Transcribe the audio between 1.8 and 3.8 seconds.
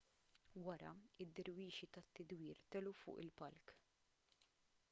tad-tidwir telgħu fuq il-palk